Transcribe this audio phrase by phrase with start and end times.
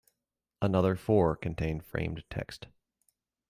[0.63, 2.65] Another four contain framed text.